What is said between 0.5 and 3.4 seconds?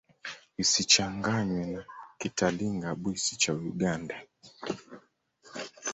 Isichanganywe na Kitalinga-Bwisi